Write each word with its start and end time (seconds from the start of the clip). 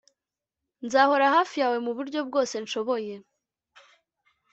nzahora 0.85 1.25
hafi 1.35 1.55
yawe 1.61 1.77
muburyo 1.85 2.19
bwose 2.27 2.55
nshoboye 2.63 3.13